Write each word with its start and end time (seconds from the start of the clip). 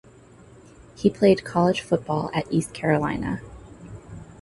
He 0.95 1.11
played 1.11 1.43
college 1.45 1.81
football 1.81 2.31
at 2.33 2.51
East 2.51 2.73
Carolina. 2.73 3.39